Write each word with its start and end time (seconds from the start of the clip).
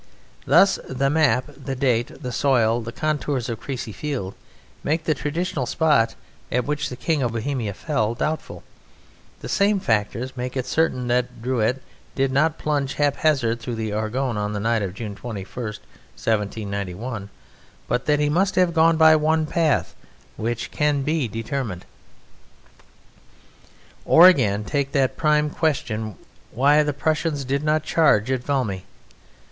Thus 0.47 0.79
the 0.89 1.11
map, 1.11 1.45
the 1.55 1.75
date, 1.75 2.23
the 2.23 2.31
soil, 2.31 2.81
the 2.81 2.91
contours 2.91 3.49
of 3.49 3.59
Crécy 3.61 3.93
field 3.93 4.33
make 4.83 5.03
the 5.03 5.13
traditional 5.13 5.67
spot 5.67 6.15
at 6.51 6.65
which 6.65 6.89
the 6.89 6.95
King 6.95 7.21
of 7.21 7.33
Bohemia 7.33 7.75
fell 7.75 8.15
doubtful; 8.15 8.63
the 9.41 9.47
same 9.47 9.79
factors 9.79 10.35
make 10.35 10.57
it 10.57 10.65
certain 10.65 11.05
that 11.09 11.43
Drouet 11.43 11.83
did 12.15 12.31
not 12.31 12.57
plunge 12.57 12.95
haphazard 12.95 13.59
through 13.59 13.93
Argonne 13.95 14.37
on 14.37 14.53
the 14.53 14.59
night 14.59 14.81
of 14.81 14.95
June 14.95 15.13
21, 15.13 15.45
1791, 15.65 17.29
but 17.87 18.07
that 18.07 18.17
he 18.19 18.27
must 18.27 18.55
have 18.55 18.73
gone 18.73 18.97
by 18.97 19.15
one 19.15 19.45
path 19.45 19.93
which 20.35 20.71
can 20.71 21.03
be 21.03 21.27
determined. 21.27 21.85
Or, 24.03 24.27
again, 24.27 24.63
take 24.63 24.93
that 24.93 25.15
prime 25.15 25.51
question, 25.51 26.15
why 26.49 26.81
the 26.81 26.91
Prussians 26.91 27.45
did 27.45 27.63
not 27.63 27.83
charge 27.83 28.31
at 28.31 28.43
Valmy. 28.43 28.85